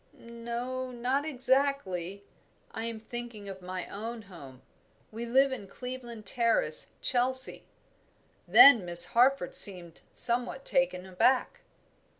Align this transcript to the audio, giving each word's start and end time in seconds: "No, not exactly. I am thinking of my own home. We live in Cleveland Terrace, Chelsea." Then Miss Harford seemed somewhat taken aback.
"No, 0.17 0.89
not 0.89 1.25
exactly. 1.25 2.23
I 2.71 2.85
am 2.85 2.99
thinking 2.99 3.47
of 3.47 3.61
my 3.61 3.85
own 3.85 4.23
home. 4.23 4.63
We 5.11 5.27
live 5.27 5.51
in 5.51 5.67
Cleveland 5.67 6.25
Terrace, 6.25 6.93
Chelsea." 7.03 7.67
Then 8.47 8.83
Miss 8.83 9.05
Harford 9.13 9.53
seemed 9.53 10.01
somewhat 10.11 10.65
taken 10.65 11.05
aback. 11.05 11.61